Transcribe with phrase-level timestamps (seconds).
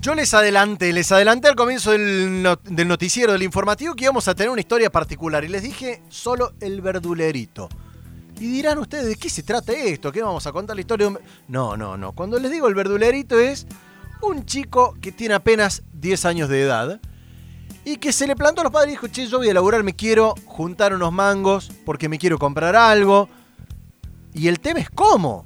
[0.00, 4.26] Yo les adelanté, les adelanté al comienzo del, no- del noticiero, del informativo, que íbamos
[4.28, 5.44] a tener una historia particular.
[5.44, 7.68] Y les dije solo el verdulerito.
[8.38, 10.10] Y dirán ustedes, ¿de qué se trata esto?
[10.10, 11.06] ¿Qué vamos a contar la historia?
[11.08, 11.18] de un-
[11.48, 12.12] No, no, no.
[12.12, 13.66] Cuando les digo el verdulerito es
[14.22, 16.98] un chico que tiene apenas 10 años de edad
[17.84, 19.82] y que se le plantó a los padres y dijo, che, yo voy a laburar,
[19.82, 23.28] me quiero juntar unos mangos porque me quiero comprar algo.
[24.32, 25.44] Y el tema es cómo.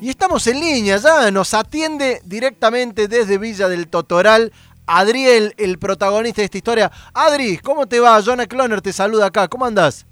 [0.00, 4.52] Y estamos en línea ya, nos atiende directamente desde Villa del Totoral
[4.86, 6.90] Adriel, el protagonista de esta historia.
[7.12, 8.20] Adri, ¿cómo te va?
[8.22, 10.06] Jonah Cloner te saluda acá, ¿cómo andás?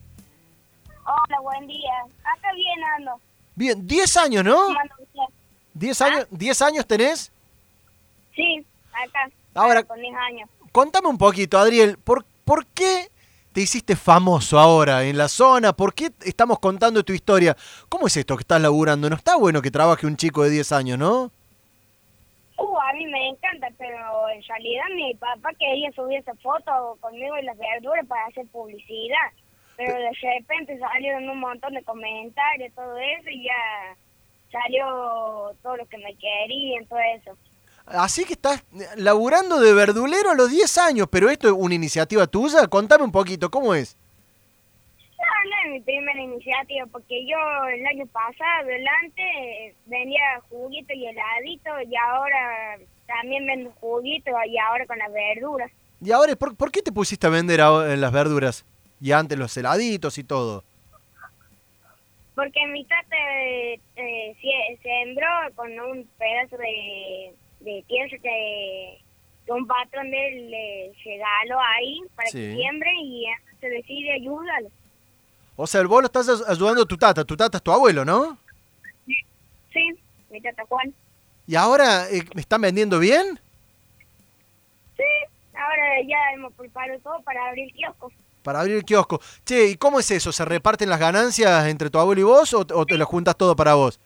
[1.05, 1.91] Hola, buen día.
[2.23, 3.13] Acá bien ando.
[3.55, 4.57] Bien, 10 años, ¿no?
[4.67, 5.35] ¿Cómo anda usted?
[5.75, 7.33] 10 años, 10 años tenés.
[8.37, 9.31] Sí, acá.
[9.55, 10.51] Ahora- Con 10 años.
[10.71, 13.11] Contame un poquito, Adriel, ¿por, por qué
[13.59, 15.73] te hiciste famoso ahora en la zona?
[15.73, 17.57] ¿Por qué estamos contando tu historia?
[17.89, 19.11] ¿Cómo es esto que estás laburando?
[19.11, 21.33] No está bueno que trabaje un chico de 10 años, ¿no?
[22.57, 27.37] Uh, a mí me encanta, pero en realidad mi papá quería subir esa foto conmigo
[27.37, 29.33] y las verduras para hacer publicidad.
[29.77, 33.97] Pero de repente salieron un montón de comentarios, todo eso, y ya
[34.53, 37.37] salió todo lo que me querían, todo eso.
[37.91, 38.63] Así que estás
[38.97, 42.67] laburando de verdulero a los 10 años, pero esto es una iniciativa tuya.
[42.67, 43.97] Contame un poquito, ¿cómo es?
[44.99, 50.93] No, no es mi primera iniciativa, porque yo el año pasado, adelante, eh, vendía juguito
[50.93, 55.71] y heladito, y ahora también vendo juguito, y ahora con las verduras.
[56.03, 58.65] Y ahora, ¿por, por qué te pusiste a vender ahora las verduras?
[59.01, 60.63] Y antes los heladitos y todo.
[62.35, 68.99] Porque mi tata eh, eh, sembró con un pedazo de, de tierra que,
[69.47, 72.39] que un patrón de él le regaló ahí para Sí.
[72.39, 73.25] que siembre y
[73.61, 74.71] se decide ayudarlo.
[75.57, 77.25] O sea, vos lo estás ayudando a tu tata.
[77.25, 78.39] Tu tata es tu abuelo, ¿no?
[79.73, 79.89] Sí,
[80.31, 80.95] mi tata Juan.
[81.47, 83.41] ¿Y ahora eh, me están vendiendo bien?
[84.97, 85.03] Sí,
[85.55, 88.13] ahora ya hemos preparado todo para abrir kiosco.
[88.43, 89.21] Para abrir el kiosco.
[89.45, 90.31] Che, ¿y cómo es eso?
[90.33, 93.57] ¿Se reparten las ganancias entre tu abuelo y vos o, o te las juntas todo
[93.57, 93.99] para vos?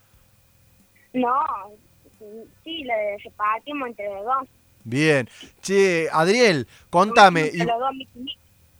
[1.12, 1.28] No,
[2.64, 2.94] sí, lo
[3.24, 4.48] repartimos entre los dos.
[4.84, 5.28] Bien.
[5.60, 7.42] Che, Adriel, contame.
[7.46, 8.38] Entre y- los dos, miti, miti.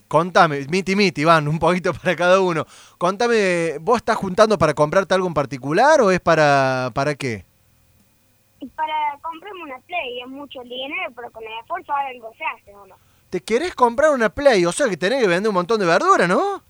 [0.08, 2.66] Contame, miti miti, van, un poquito para cada uno.
[2.98, 7.44] Contame, ¿vos estás juntando para comprarte algo en particular o es para, para qué?
[8.76, 12.86] Para comprarme una Play es mucho dinero, pero con el esfuerzo algo se hace, ¿o
[12.86, 12.94] no?
[13.30, 14.66] ¿Te querés comprar una Play?
[14.66, 16.62] O sea que tenés que vender un montón de verdura, ¿no?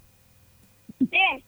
[1.01, 1.45] Sí,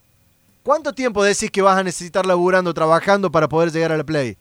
[0.65, 4.37] ¿Cuánto tiempo decís que vas a necesitar laburando, trabajando para poder llegar a la Play?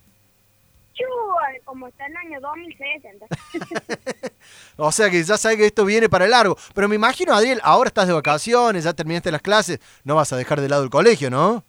[1.74, 3.26] Como está el año 2060.
[4.78, 6.56] O sea que ya sabes que esto viene para largo.
[6.76, 10.38] Pero me imagino, Adriel, ahora estás de vacaciones, ya terminaste las clases, no vas a
[10.38, 11.64] dejar de lado el colegio, ¿no?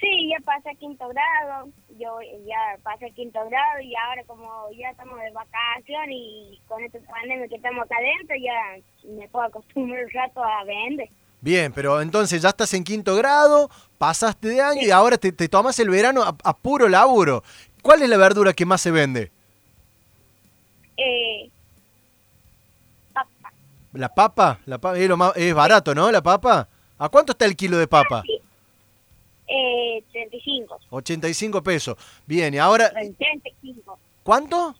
[0.00, 1.68] sí, ya pasé quinto grado,
[1.98, 7.00] yo ya pasé quinto grado y ahora como ya estamos de vacaciones y con este
[7.00, 11.10] pandemia que estamos acá adentro, ya me puedo acostumbrar un rato a vender.
[11.42, 15.48] Bien, pero entonces ya estás en quinto grado, pasaste de año y ahora te, te
[15.48, 17.42] tomas el verano a, a puro laburo.
[17.82, 19.30] ¿Cuál es la verdura que más se vende?
[20.96, 21.50] Eh,
[23.12, 23.52] papá.
[23.92, 24.58] ¿La papa?
[24.66, 26.10] La pa- es, lo más- es barato, ¿no?
[26.10, 26.68] La papa.
[26.98, 28.22] ¿A cuánto está el kilo de papa?
[28.26, 28.38] Sí.
[29.48, 30.78] Eh, 35.
[30.90, 31.96] 85 pesos.
[32.26, 33.98] Bien, y ahora, 35.
[34.22, 34.76] ¿cuánto?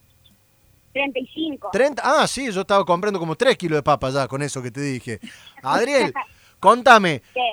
[0.92, 1.70] 35.
[1.72, 2.02] 30.
[2.04, 4.80] Ah, sí, yo estaba comprando como 3 kilos de papa ya con eso que te
[4.80, 5.18] dije.
[5.62, 6.12] Adriel,
[6.60, 7.52] contame, ¿Qué?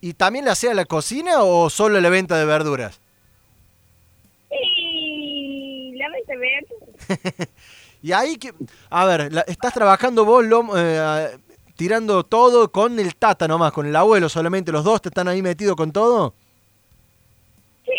[0.00, 3.00] ¿y también la hacía la cocina o solo la venta de verduras?
[8.02, 8.52] Y ahí que,
[8.90, 11.38] a ver, la- estás trabajando vos lo- eh,
[11.74, 15.40] tirando todo con el tata nomás, con el abuelo solamente, los dos te están ahí
[15.40, 16.34] metidos con todo.
[17.86, 17.92] Sí,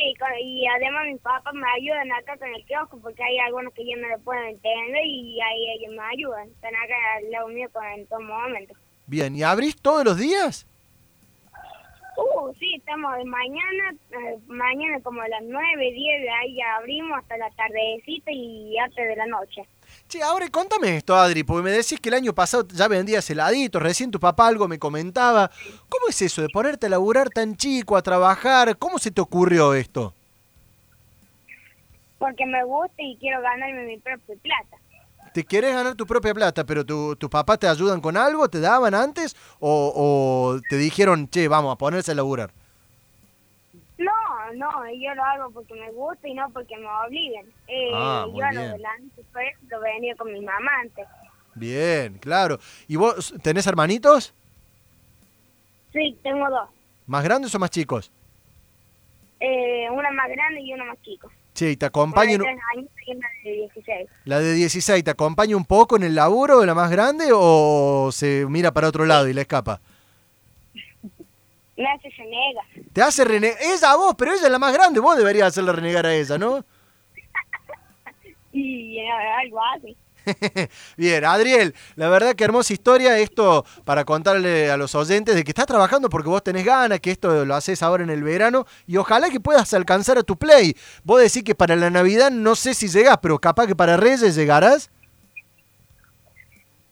[0.44, 3.97] y además mis papás me ayudan acá con el kiosco porque hay algunos que yo
[4.00, 6.50] no lo puedo entender y ahí ellos me ayudan.
[6.50, 8.75] Están acá al lado mío en todo momento.
[9.08, 10.68] Bien, ¿y abrís todos los días?
[12.18, 16.76] Uh, sí, estamos de mañana, eh, mañana como a las 9, 10, de ahí ya
[16.78, 19.67] abrimos hasta la tardecita y antes de la noche.
[20.08, 23.82] Che, ahora contame esto, Adri, porque me decís que el año pasado ya vendías heladitos,
[23.82, 25.52] recién tu papá algo me comentaba.
[25.90, 28.78] ¿Cómo es eso de ponerte a laburar tan chico, a trabajar?
[28.78, 30.14] ¿Cómo se te ocurrió esto?
[32.17, 34.78] Porque me gusta y quiero ganarme mi propia plata.
[35.35, 38.47] ¿Te querés ganar tu propia plata, pero tu- tus papás te ayudan con algo?
[38.47, 39.35] ¿Te daban antes?
[39.59, 42.52] ¿O, o te dijeron, che, vamos a ponerse a laburar?
[43.97, 44.14] No,
[44.55, 47.47] no, yo lo hago porque me gusta y no porque me obliguen.
[47.67, 51.05] Eh, Ah, yo a lo delante, por eso lo venía con mi mamá antes.
[51.53, 52.58] Bien, claro.
[52.88, 54.34] ¿Y vos tenés hermanitos?
[55.91, 56.70] Sí, tengo dos.
[57.08, 58.09] ¿Más grandes o más chicos?
[59.41, 61.29] Eh, una más grande y una más chico.
[61.55, 64.09] Sí, ¿te acompaña, de en- 3 años y una de 16.
[64.25, 68.09] la de 16, ¿te acompaña un poco en el laburo de la más grande o
[68.11, 69.79] se mira para otro lado y le escapa?
[71.78, 72.61] Me hace renega.
[72.93, 75.72] Te hace renegar, ella a vos, pero ella es la más grande, vos deberías hacerle
[75.73, 76.63] renegar a ella, ¿no?
[78.53, 79.09] Y eh,
[79.43, 79.96] algo así.
[80.98, 85.52] Bien, Adriel, la verdad que hermosa historia esto para contarle a los oyentes de que
[85.52, 88.98] estás trabajando porque vos tenés ganas, que esto lo haces ahora en el verano y
[88.98, 90.76] ojalá que puedas alcanzar a tu play.
[91.04, 94.36] Vos decís que para la Navidad no sé si llegás, pero capaz que para Reyes
[94.36, 94.92] llegarás.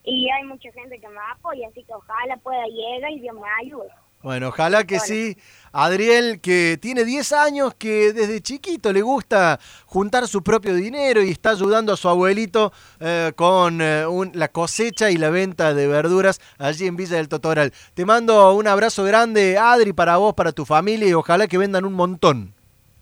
[0.04, 3.48] Y hay mucha gente que me apoya, así que ojalá pueda llegar y Dios me
[3.66, 3.90] ayude.
[4.24, 5.06] Bueno, ojalá que Bueno.
[5.06, 5.38] sí.
[5.76, 11.32] Adriel, que tiene 10 años, que desde chiquito le gusta juntar su propio dinero y
[11.32, 15.88] está ayudando a su abuelito eh, con eh, un- la cosecha y la venta de
[15.88, 17.74] verduras allí en Villa del Totoral.
[17.96, 21.86] Te mando un abrazo grande, Adri, para vos, para tu familia y ojalá que vendan
[21.86, 22.54] un montón.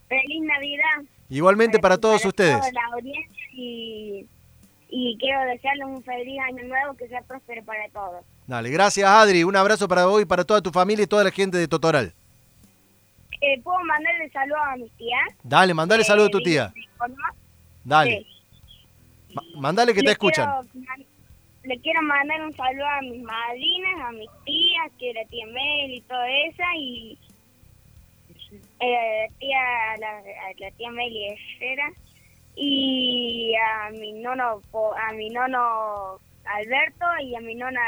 [0.08, 1.08] Feliz Navidad.
[1.28, 2.58] Igualmente para todos ustedes.
[2.58, 4.26] toda la audiencia y,
[4.94, 8.22] y quiero desearles un feliz año nuevo que sea próspero para todos.
[8.46, 11.30] Dale, gracias Adri, un abrazo para vos y para toda tu familia y toda la
[11.30, 12.12] gente de Totoral.
[13.40, 15.28] Eh, ¿Puedo mandarle saludos a mis tías?
[15.42, 16.72] Dale, mandale Eh, saludo a tu tía.
[17.84, 18.18] Dale,
[19.28, 19.34] Sí.
[19.34, 20.46] Ma- mandale que te escuchan.
[20.72, 20.86] quiero
[21.64, 25.94] le quiero mandar un saludo a mis madrinas, a mis tías, que la tía Mel
[25.94, 27.16] y todo esa, y
[28.80, 29.60] eh, tía,
[29.98, 31.90] la, a la tía Meli Herrera,
[32.54, 37.80] y a mi nono, Po- a mi nono Alberto y a mi nona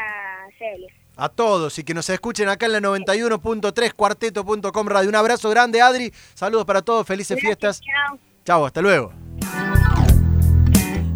[0.58, 0.92] Celia.
[1.16, 5.08] A todos y que nos escuchen acá en la 91.3 cuarteto.com radio.
[5.08, 6.12] Un abrazo grande, Adri.
[6.34, 7.80] Saludos para todos, felices fiestas.
[7.80, 8.18] Chao.
[8.44, 9.12] Chao, hasta luego.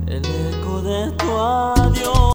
[0.07, 1.37] El eco de tu